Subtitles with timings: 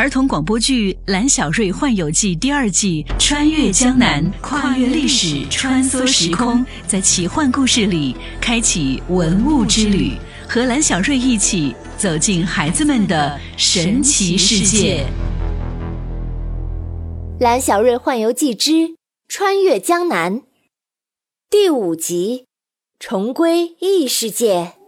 [0.00, 10.16] 儿童广播剧《蓝小瑞幻游记》第二季，穿越江南，跨越历史，穿梭时空，在奇幻故事里开启文物之旅，
[10.48, 15.04] 和蓝小瑞一起走进孩子们的神奇世界。
[17.42, 18.94] 《蓝小瑞幻游记之
[19.28, 20.36] 穿越江南》
[21.50, 22.46] 第五集，
[22.98, 24.79] 重归异世界。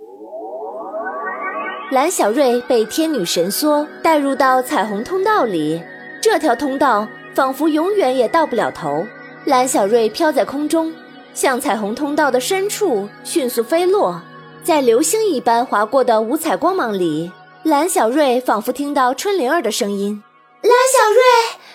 [1.92, 5.82] 蓝小瑞被天女神梭带入到彩虹通道里，
[6.22, 9.06] 这条通道仿佛永远也到不了头。
[9.44, 10.94] 蓝小瑞飘在空中，
[11.34, 14.22] 向彩虹通道的深处迅速飞落，
[14.64, 17.30] 在流星一般划过的五彩光芒里，
[17.62, 20.24] 蓝小瑞仿佛听到春灵儿的声音
[20.64, 21.22] ：“蓝小瑞，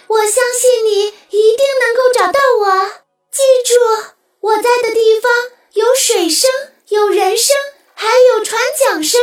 [0.07, 2.89] 我相信你一定能够找到我。
[3.29, 5.31] 记住，我在的地方
[5.73, 6.49] 有水声，
[6.87, 7.55] 有人声，
[7.93, 9.21] 还有船桨声。”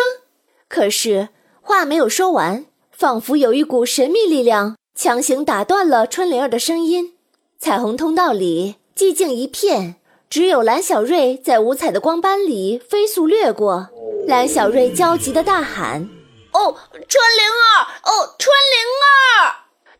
[0.75, 1.29] 可是
[1.63, 7.13] 话没有说完，仿佛有一股神秘力量强行打断了春灵儿的声音。
[7.61, 9.95] 彩虹通道里寂静一片，
[10.29, 13.89] 只有蓝小瑞在五彩的光斑里飞速掠过。
[14.27, 16.09] 蓝小瑞焦急的大喊
[16.51, 17.87] ：“哦，春灵儿！
[18.03, 19.55] 哦，春灵儿！”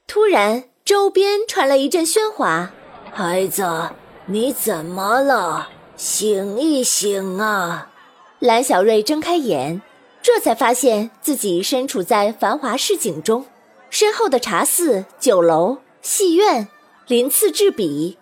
[0.09, 2.73] 突然，周边传来一阵喧哗
[3.15, 3.63] ：“孩子，
[4.27, 5.69] 你怎么了？
[5.97, 7.93] 醒一醒啊！”
[8.41, 9.81] 蓝小瑞睁开眼。
[10.25, 13.45] 这才发现自己身处在繁华市井中，
[13.91, 16.67] 身后的茶肆、酒楼、戏院
[17.07, 18.17] 鳞次栉比，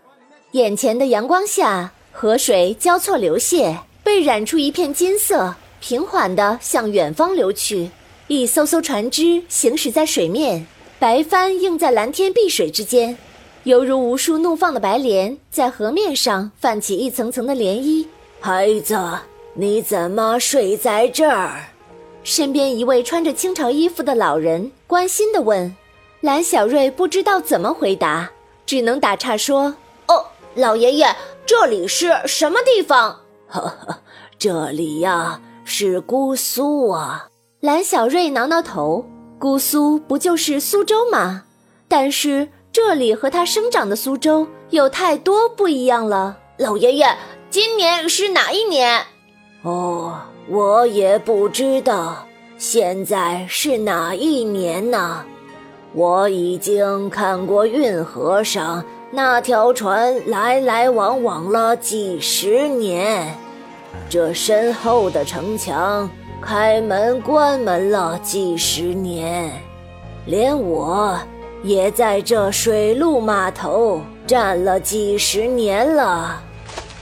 [0.51, 7.89] 眼前的阳光下，河水交错流泻，被染出一片金色，平缓地向远方流去。
[8.27, 10.67] 一艘艘船只行驶在水面，
[10.99, 13.17] 白帆映在蓝天碧水之间，
[13.63, 18.05] 犹如无数怒放的白莲在河面上泛起一层层的涟漪。
[18.41, 18.99] 孩子，
[19.55, 21.69] 你怎么睡在这儿？
[22.25, 25.75] 身边一位穿着清朝衣服的老人关心地问
[26.21, 28.31] ：“蓝小瑞不知道怎么回答，
[28.65, 29.75] 只能打岔说
[30.07, 33.99] ：‘哦，老爷爷，这里是什么地方？’呵呵，
[34.39, 37.29] 这里呀是姑苏啊。
[37.61, 39.05] ”蓝小瑞挠挠头
[39.39, 41.45] ：“姑苏不就是苏州吗？
[41.89, 47.17] 但是这里和他生长的苏州有太多不一样了。”老爷爷，
[47.51, 49.05] 今年是哪一年？
[49.63, 50.21] 哦。
[50.49, 52.27] 我也不知道
[52.59, 55.25] 现在是哪一年呢。
[55.95, 63.33] 我已经看过运河上那条船来来往往了几十年，
[64.09, 69.53] 这身后的城墙开门关门了几十年，
[70.27, 71.17] 连我
[71.63, 76.43] 也在这水陆码头站了几十年了。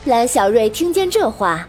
[0.05, 1.67] 蓝小瑞听见这话。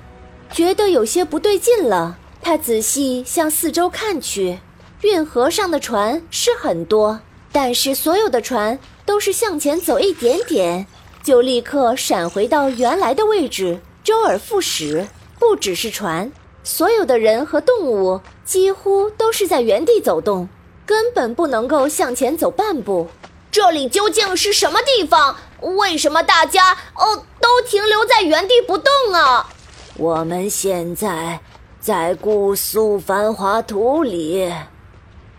[0.54, 4.60] 觉得有些不对劲了，他仔细向四周看去，
[5.02, 7.20] 运河上的船是很多，
[7.52, 10.86] 但是所有的船都是向前走一点点，
[11.24, 15.08] 就立刻闪回到原来的位置，周而复始。
[15.40, 16.32] 不只是船，
[16.64, 20.48] 所有的人和动物几乎都是在原地走动，
[20.86, 23.08] 根本不能够向前走半步。
[23.50, 25.36] 这里究竟是什么地方？
[25.78, 29.50] 为什么大家哦都停留在原地不动啊？
[29.98, 31.40] 我们现在
[31.80, 34.52] 在姑苏繁华图里，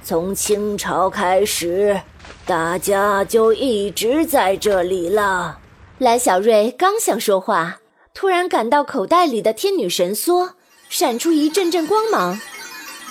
[0.04, 2.00] 从清朝开始，
[2.44, 5.58] 大家就一直在这里了。
[5.98, 7.78] 蓝小瑞刚想说话，
[8.12, 10.50] 突然感到口袋里的天女神梭
[10.88, 12.40] 闪出一阵阵光芒，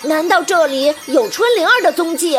[0.03, 2.37] 难道这里有春灵儿的踪迹？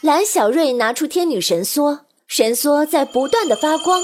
[0.00, 4.00] 蓝小瑞拿出天女神梭，神梭在不断的发光，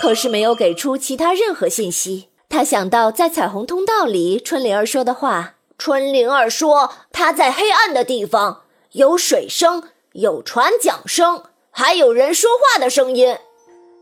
[0.00, 2.28] 可是没有给出其他任何信息。
[2.54, 5.56] 他想到在彩虹通道里，春灵儿说的话。
[5.76, 8.60] 春灵儿说，她在黑暗的地方
[8.92, 9.82] 有水声，
[10.12, 11.42] 有船桨声，
[11.72, 13.36] 还有人说话的声音。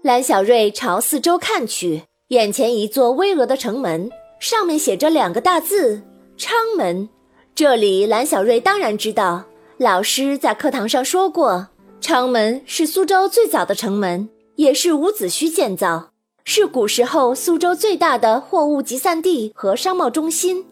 [0.02, 6.02] 蓝小瑞朝四周看去，眼前一座巍峨的城门，上面写着两个大字
[6.36, 7.08] “昌门”。
[7.56, 9.44] 这里，蓝小瑞当然知道，
[9.78, 11.68] 老师在课堂上说过，
[12.02, 16.11] 昌门是苏州最早的城门，也是伍子胥建造。
[16.44, 20.66] 是古时候苏州最大的货物集散地和商贸中心，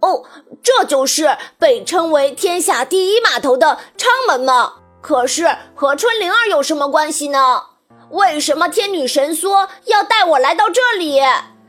[0.00, 0.24] 哦，
[0.62, 4.74] 这就是被称为天下第一码头的昌门吗？
[5.00, 7.62] 可是和春灵儿有什么关系呢？
[8.10, 11.20] 为什么天女神梭要带我来到这里？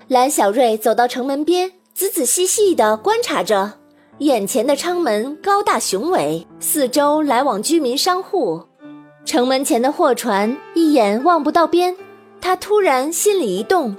[0.07, 3.73] 蓝小瑞走到城门边，仔仔细细地观察着
[4.17, 8.63] 眼前的昌门，高大雄伟，四周来往居民商户，
[9.25, 11.95] 城门前的货船一眼望不到边。
[12.45, 13.95] 他突然心里一动，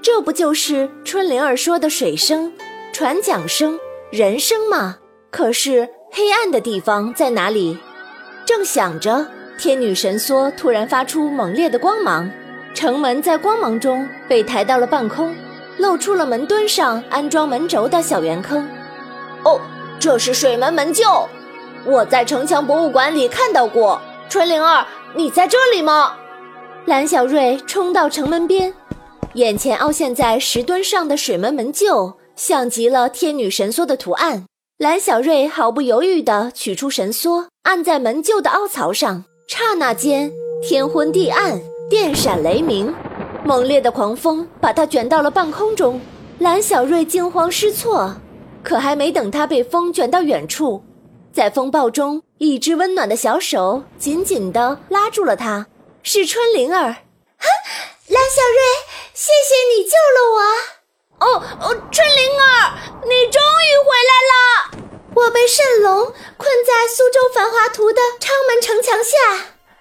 [0.00, 2.50] 这不就是春灵儿说的水声、
[2.90, 3.78] 船桨声、
[4.10, 4.96] 人声吗？
[5.30, 7.76] 可是黑暗的地方在哪里？
[8.46, 9.26] 正想着，
[9.58, 12.30] 天女神梭突然发出猛烈的光芒，
[12.72, 15.34] 城门在光芒中被抬到了半空，
[15.76, 18.66] 露出了门墩上安装门轴的小圆坑。
[19.44, 19.60] 哦，
[20.00, 21.28] 这是水门门臼，
[21.84, 24.00] 我在城墙博物馆里看到过。
[24.30, 26.16] 春灵儿，你在这里吗？
[26.84, 28.74] 蓝小瑞冲到城门边，
[29.34, 34.46] 眼前凹陷在石墩上的水门门臼，像极了天女神梭的图案。
[34.78, 39.24] 蓝小瑞毫不犹豫地取出神梭，按在门臼的凹槽上。
[39.46, 42.92] 刹那间，天昏地暗，电闪雷鸣，
[43.44, 46.00] 猛烈的狂风把他卷到了半空中。
[46.40, 48.12] 蓝小瑞惊慌失措，
[48.64, 50.82] 可还没等他被风卷到远处，
[51.32, 55.68] 在风暴中，一只温暖的小手紧紧地拉住了他。
[56.04, 57.48] 是春灵儿，哈，
[58.08, 58.60] 蓝小瑞，
[59.14, 60.38] 谢谢你救了我。
[61.24, 64.34] 哦哦，春灵儿，你终于回来了。
[65.14, 69.16] 我被蜃龙困在苏州繁华图的昌门城墙下。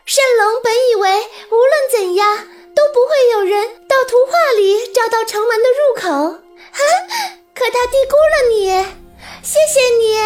[0.06, 1.10] 蜃龙本以为
[1.50, 2.38] 无论怎样
[2.76, 6.34] 都不会有人到图画里找到城门的入口，
[6.72, 6.80] 哈，
[7.56, 8.68] 可他低估了你。
[9.42, 10.20] 谢谢你，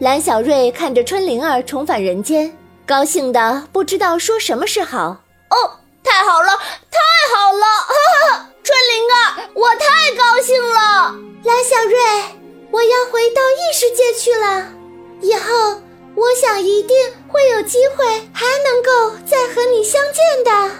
[0.00, 2.54] 蓝小瑞看着春灵儿重返人间。
[2.86, 5.08] 高兴的不知道说什么是好
[5.50, 5.56] 哦，
[6.04, 6.48] 太好了，
[6.88, 7.66] 太好了！
[7.66, 7.94] 哈
[8.30, 11.12] 哈，春灵儿，我太高兴了。
[11.42, 11.98] 蓝小瑞，
[12.70, 14.72] 我要回到异世界去了，
[15.20, 15.80] 以后
[16.14, 16.96] 我想一定
[17.26, 20.72] 会有机会还能够再和你相见的。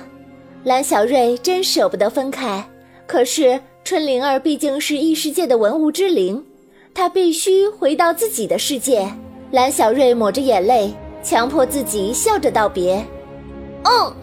[0.63, 2.65] 蓝小瑞真舍不得分开，
[3.09, 6.45] 可是春灵儿毕竟是异世界的文物之灵，
[6.95, 9.13] 她必须回到自己的世界。
[9.51, 10.95] 蓝小瑞抹着眼泪。
[11.27, 13.05] 强迫自己笑着道别，
[13.83, 14.15] 嗯，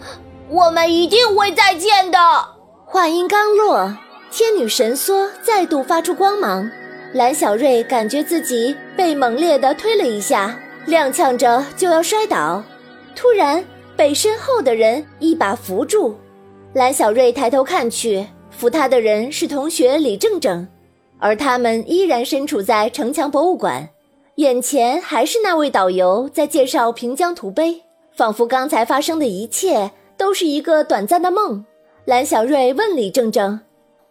[0.47, 2.17] 我们一定会再见的。
[2.85, 3.93] 话音刚落，
[4.31, 6.71] 天女神梭再度发出光芒，
[7.11, 10.57] 蓝小瑞感觉自己被猛烈的推了一下，
[10.87, 12.63] 踉跄着就要摔倒，
[13.13, 13.61] 突然
[13.97, 16.15] 被身后的人一把扶住。
[16.71, 20.65] 蓝小瑞抬头看去，扶他的人是同学李正正，
[21.19, 23.89] 而他们依然身处在城墙博物馆。
[24.37, 27.83] 眼前还是那位导游在介绍平江图碑，
[28.15, 31.63] 仿佛刚才发生的一切都是一个短暂的梦。
[32.05, 33.59] 蓝小瑞问李正正：“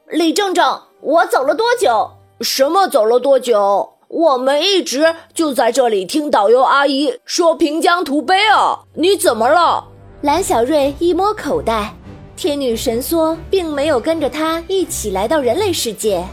[0.07, 2.09] 李正正，我走了多久？
[2.41, 3.95] 什么走了多久？
[4.07, 8.79] 我们一直就在这里听导游阿姨说平江图碑啊！
[8.95, 9.89] 你怎么了？”
[10.23, 11.93] 蓝小瑞一摸口袋，
[12.37, 16.25] 天女神梭并没有跟着他一起来到人类世界，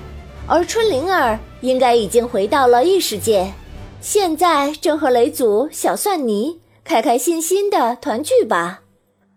[0.45, 3.51] 而春灵儿应该已经回到了异世界。
[4.01, 8.81] 现在正和雷祖、小蒜泥开开心心的团聚吧。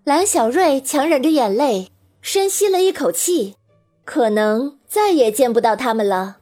[0.05, 1.89] 蓝小瑞强忍着眼泪，
[2.21, 3.57] 深吸了一口气，
[4.05, 6.39] 可能再也见不到他们了。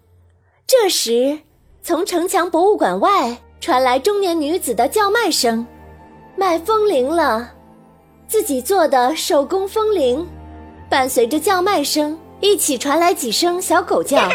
[0.66, 1.38] 这时，
[1.82, 5.66] 从城墙博物馆外传来中年女子的叫卖声
[6.36, 7.52] ：“卖风铃了，
[8.28, 10.26] 自己做的手工风铃。”
[10.90, 14.28] 伴随着叫卖声，一起传来几声小狗叫，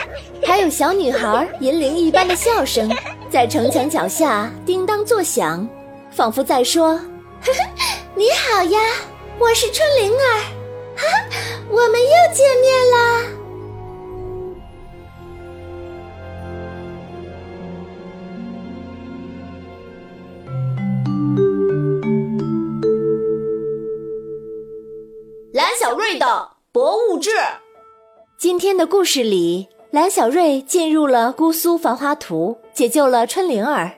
[0.43, 2.89] 还有小女孩银铃一般的笑声。
[3.35, 5.67] 在城墙脚下叮当作响，
[6.09, 6.97] 仿佛在说
[8.15, 8.79] ：“你好呀，
[9.37, 10.39] 我是春灵儿，
[10.95, 11.03] 哈，
[11.69, 13.23] 我们又见面啦。”
[25.51, 27.31] 蓝小瑞的博物志。
[28.37, 29.67] 今天的故事里。
[29.95, 33.89] 蓝小瑞进入了姑苏繁华图，解救了春灵儿。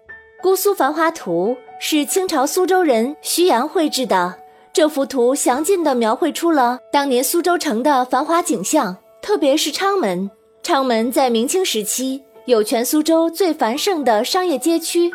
[0.44, 4.36] 姑苏繁华图是清朝苏州人徐阳绘制的，
[4.72, 10.30] 这幅图详尽地描绘出了当年苏州城的繁华景象，特别是昌门。
[10.62, 15.10] 昌门在明清时期有全苏州最繁盛的商业街区，《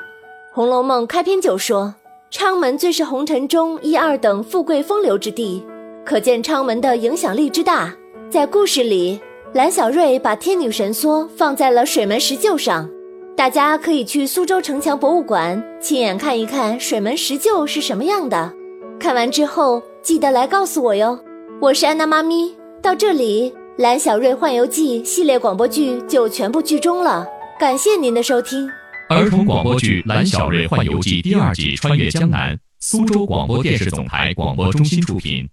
[0.53, 1.95] 红楼梦》开篇就说
[2.29, 5.65] 昌门最是红尘中一二等富贵风流之地，
[6.05, 7.95] 可见昌门的影响力之大。
[8.29, 9.21] 在故事里。
[9.55, 12.89] 蓝小瑞把天女神梭放在了水门石臼上，
[13.37, 18.51] 大家可以去苏州城墙博物馆亲眼看一看水门石臼是什么样的。
[18.99, 21.19] 看完之后记得来告诉我哟。
[21.61, 27.27] 我是安娜妈咪，到这里《蓝小瑞幻游记》系列广播剧就全部剧终了，
[27.61, 28.67] 感谢您的收听。
[29.11, 35.47] 儿童广播剧《蓝小瑞幻游记》第二季《穿越江南》，苏州广播电视总台广播中心出品。